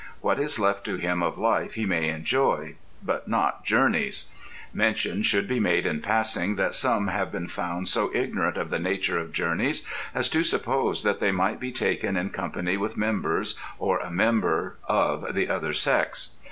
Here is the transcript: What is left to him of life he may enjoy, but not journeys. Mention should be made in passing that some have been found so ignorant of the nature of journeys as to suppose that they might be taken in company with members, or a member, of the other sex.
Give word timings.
What 0.21 0.39
is 0.39 0.57
left 0.57 0.83
to 0.85 0.95
him 0.95 1.21
of 1.21 1.37
life 1.37 1.75
he 1.75 1.85
may 1.85 2.09
enjoy, 2.09 2.73
but 3.03 3.27
not 3.27 3.63
journeys. 3.63 4.31
Mention 4.73 5.21
should 5.21 5.47
be 5.47 5.59
made 5.59 5.85
in 5.85 6.01
passing 6.01 6.55
that 6.55 6.73
some 6.73 7.09
have 7.09 7.31
been 7.31 7.47
found 7.47 7.87
so 7.87 8.09
ignorant 8.11 8.57
of 8.57 8.71
the 8.71 8.79
nature 8.79 9.19
of 9.19 9.31
journeys 9.31 9.87
as 10.15 10.27
to 10.29 10.43
suppose 10.43 11.03
that 11.03 11.19
they 11.19 11.31
might 11.31 11.59
be 11.59 11.71
taken 11.71 12.17
in 12.17 12.31
company 12.31 12.77
with 12.77 12.97
members, 12.97 13.53
or 13.77 13.99
a 13.99 14.09
member, 14.09 14.75
of 14.87 15.35
the 15.35 15.47
other 15.47 15.71
sex. 15.71 16.35